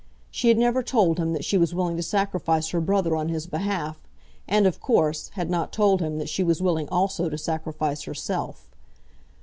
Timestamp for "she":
0.31-0.47, 1.45-1.59, 6.27-6.43